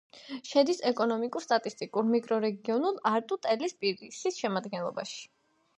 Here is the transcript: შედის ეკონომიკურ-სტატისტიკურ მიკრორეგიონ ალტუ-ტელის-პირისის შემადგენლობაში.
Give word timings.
შედის 0.51 0.79
ეკონომიკურ-სტატისტიკურ 0.91 2.07
მიკრორეგიონ 2.15 2.91
ალტუ-ტელის-პირისის 3.13 4.45
შემადგენლობაში. 4.45 5.25